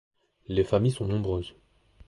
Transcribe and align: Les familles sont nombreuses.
Les 0.47 0.63
familles 0.63 0.89
sont 0.93 1.05
nombreuses. 1.05 1.53